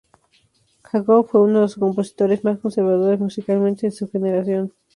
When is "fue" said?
1.29-1.41